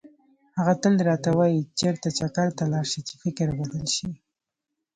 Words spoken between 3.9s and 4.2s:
شي.